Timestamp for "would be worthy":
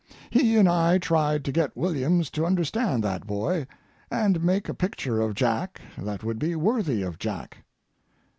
6.23-7.03